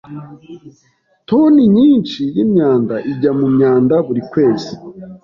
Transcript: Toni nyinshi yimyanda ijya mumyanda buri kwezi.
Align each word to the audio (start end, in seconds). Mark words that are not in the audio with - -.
Toni 1.27 1.63
nyinshi 1.77 2.21
yimyanda 2.35 2.95
ijya 3.11 3.31
mumyanda 3.39 3.95
buri 4.07 4.21
kwezi. 4.31 4.73